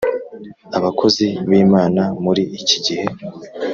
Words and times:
Abakozi 0.77 1.25
b 1.49 1.51
imana 1.63 2.03
muri 2.23 2.43
iki 2.59 2.77
gihe 2.85 3.05